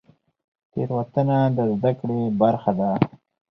تیروتنه 0.71 1.37
د 1.55 1.59
زده 1.73 1.91
کړې 1.99 2.19
برخه 2.41 2.71
ده؟ 2.79 2.91